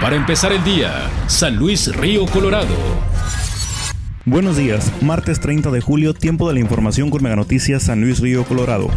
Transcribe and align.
Para 0.00 0.14
empezar 0.16 0.52
el 0.52 0.62
día, 0.62 1.10
San 1.26 1.56
Luis 1.56 1.94
Río 1.96 2.26
Colorado. 2.26 2.74
Buenos 4.26 4.58
días, 4.58 4.92
martes 5.00 5.40
30 5.40 5.70
de 5.70 5.80
julio, 5.80 6.12
tiempo 6.12 6.46
de 6.48 6.54
la 6.54 6.60
información 6.60 7.08
con 7.08 7.22
Mega 7.22 7.34
Noticias 7.34 7.84
San 7.84 8.02
Luis 8.02 8.20
Río 8.20 8.44
Colorado. 8.44 8.90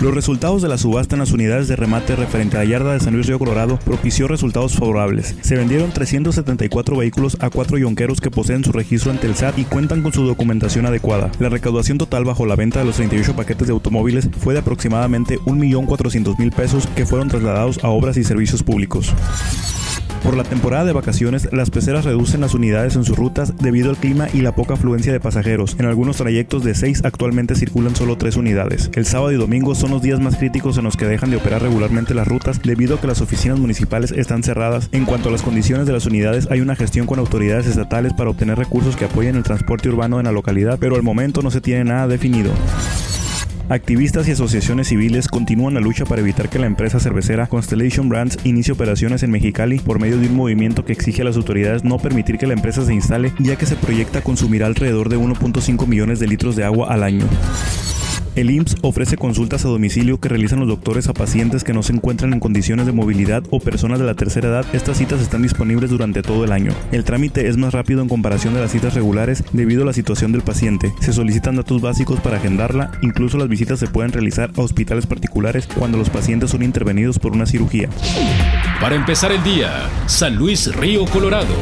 Los 0.00 0.14
resultados 0.14 0.62
de 0.62 0.68
la 0.68 0.78
subasta 0.78 1.14
en 1.14 1.20
las 1.20 1.32
unidades 1.32 1.68
de 1.68 1.76
remate 1.76 2.16
referente 2.16 2.56
a 2.56 2.60
la 2.60 2.64
yarda 2.64 2.94
de 2.94 3.00
San 3.00 3.12
Luis 3.12 3.26
Río 3.26 3.38
Colorado 3.38 3.78
propició 3.84 4.26
resultados 4.26 4.74
favorables. 4.74 5.36
Se 5.42 5.56
vendieron 5.56 5.92
374 5.92 6.96
vehículos 6.96 7.36
a 7.40 7.50
cuatro 7.50 7.76
yonqueros 7.76 8.22
que 8.22 8.30
poseen 8.30 8.64
su 8.64 8.72
registro 8.72 9.10
ante 9.10 9.26
el 9.26 9.36
SAT 9.36 9.58
y 9.58 9.64
cuentan 9.64 10.00
con 10.00 10.14
su 10.14 10.24
documentación 10.24 10.86
adecuada. 10.86 11.30
La 11.38 11.50
recaudación 11.50 11.98
total 11.98 12.24
bajo 12.24 12.46
la 12.46 12.56
venta 12.56 12.78
de 12.78 12.86
los 12.86 12.96
38 12.96 13.36
paquetes 13.36 13.66
de 13.66 13.74
automóviles 13.74 14.30
fue 14.38 14.54
de 14.54 14.60
aproximadamente 14.60 15.38
1.400.000 15.40 16.52
pesos 16.52 16.86
que 16.96 17.04
fueron 17.04 17.28
trasladados 17.28 17.84
a 17.84 17.88
obras 17.88 18.16
y 18.16 18.24
servicios 18.24 18.62
públicos. 18.62 19.14
Por 20.22 20.36
la 20.36 20.44
temporada 20.44 20.84
de 20.84 20.92
vacaciones, 20.92 21.48
las 21.50 21.70
peceras 21.70 22.04
reducen 22.04 22.42
las 22.42 22.54
unidades 22.54 22.94
en 22.94 23.04
sus 23.04 23.16
rutas 23.16 23.56
debido 23.56 23.90
al 23.90 23.96
clima 23.96 24.28
y 24.32 24.42
la 24.42 24.54
poca 24.54 24.74
afluencia 24.74 25.12
de 25.12 25.20
pasajeros. 25.20 25.76
En 25.78 25.86
algunos 25.86 26.18
trayectos 26.18 26.62
de 26.62 26.74
6 26.74 27.02
actualmente 27.04 27.54
circulan 27.54 27.96
solo 27.96 28.16
3 28.16 28.36
unidades. 28.36 28.90
El 28.94 29.06
sábado 29.06 29.32
y 29.32 29.36
domingo 29.36 29.74
son 29.74 29.90
los 29.90 30.02
días 30.02 30.20
más 30.20 30.36
críticos 30.36 30.76
en 30.78 30.84
los 30.84 30.96
que 30.96 31.06
dejan 31.06 31.30
de 31.30 31.38
operar 31.38 31.62
regularmente 31.62 32.14
las 32.14 32.28
rutas 32.28 32.60
debido 32.62 32.96
a 32.96 33.00
que 33.00 33.06
las 33.06 33.20
oficinas 33.20 33.58
municipales 33.58 34.12
están 34.12 34.42
cerradas. 34.42 34.88
En 34.92 35.06
cuanto 35.06 35.30
a 35.30 35.32
las 35.32 35.42
condiciones 35.42 35.86
de 35.86 35.94
las 35.94 36.06
unidades, 36.06 36.48
hay 36.50 36.60
una 36.60 36.76
gestión 36.76 37.06
con 37.06 37.18
autoridades 37.18 37.66
estatales 37.66 38.12
para 38.12 38.30
obtener 38.30 38.58
recursos 38.58 38.96
que 38.96 39.06
apoyen 39.06 39.36
el 39.36 39.42
transporte 39.42 39.88
urbano 39.88 40.20
en 40.20 40.26
la 40.26 40.32
localidad, 40.32 40.78
pero 40.78 40.96
al 40.96 41.02
momento 41.02 41.42
no 41.42 41.50
se 41.50 41.60
tiene 41.60 41.84
nada 41.84 42.08
definido. 42.08 42.52
Activistas 43.70 44.26
y 44.26 44.32
asociaciones 44.32 44.88
civiles 44.88 45.28
continúan 45.28 45.74
la 45.74 45.80
lucha 45.80 46.04
para 46.04 46.20
evitar 46.20 46.48
que 46.48 46.58
la 46.58 46.66
empresa 46.66 46.98
cervecera 46.98 47.46
Constellation 47.46 48.08
Brands 48.08 48.36
inicie 48.42 48.74
operaciones 48.74 49.22
en 49.22 49.30
Mexicali 49.30 49.78
por 49.78 50.00
medio 50.00 50.18
de 50.18 50.26
un 50.26 50.34
movimiento 50.34 50.84
que 50.84 50.92
exige 50.92 51.22
a 51.22 51.26
las 51.26 51.36
autoridades 51.36 51.84
no 51.84 51.98
permitir 51.98 52.36
que 52.36 52.48
la 52.48 52.54
empresa 52.54 52.84
se 52.84 52.94
instale, 52.94 53.32
ya 53.38 53.54
que 53.54 53.66
se 53.66 53.76
proyecta 53.76 54.22
consumir 54.22 54.64
alrededor 54.64 55.08
de 55.08 55.18
1.5 55.18 55.86
millones 55.86 56.18
de 56.18 56.26
litros 56.26 56.56
de 56.56 56.64
agua 56.64 56.92
al 56.92 57.04
año. 57.04 57.24
El 58.40 58.50
IMSS 58.50 58.76
ofrece 58.80 59.18
consultas 59.18 59.66
a 59.66 59.68
domicilio 59.68 60.18
que 60.18 60.30
realizan 60.30 60.60
los 60.60 60.68
doctores 60.68 61.08
a 61.08 61.12
pacientes 61.12 61.62
que 61.62 61.74
no 61.74 61.82
se 61.82 61.92
encuentran 61.92 62.32
en 62.32 62.40
condiciones 62.40 62.86
de 62.86 62.92
movilidad 62.92 63.42
o 63.50 63.60
personas 63.60 63.98
de 63.98 64.06
la 64.06 64.14
tercera 64.14 64.48
edad. 64.48 64.64
Estas 64.72 64.96
citas 64.96 65.20
están 65.20 65.42
disponibles 65.42 65.90
durante 65.90 66.22
todo 66.22 66.44
el 66.44 66.52
año. 66.52 66.72
El 66.90 67.04
trámite 67.04 67.48
es 67.48 67.58
más 67.58 67.74
rápido 67.74 68.00
en 68.00 68.08
comparación 68.08 68.54
de 68.54 68.60
las 68.60 68.70
citas 68.70 68.94
regulares 68.94 69.44
debido 69.52 69.82
a 69.82 69.84
la 69.84 69.92
situación 69.92 70.32
del 70.32 70.40
paciente. 70.40 70.90
Se 71.00 71.12
solicitan 71.12 71.56
datos 71.56 71.82
básicos 71.82 72.18
para 72.20 72.38
agendarla, 72.38 72.92
incluso 73.02 73.36
las 73.36 73.50
visitas 73.50 73.78
se 73.78 73.88
pueden 73.88 74.10
realizar 74.10 74.50
a 74.56 74.62
hospitales 74.62 75.04
particulares 75.04 75.68
cuando 75.76 75.98
los 75.98 76.08
pacientes 76.08 76.48
son 76.48 76.62
intervenidos 76.62 77.18
por 77.18 77.32
una 77.32 77.44
cirugía. 77.44 77.90
Para 78.80 78.96
empezar 78.96 79.32
el 79.32 79.44
día, 79.44 79.86
San 80.06 80.36
Luis 80.36 80.74
Río 80.74 81.04
Colorado. 81.04 81.52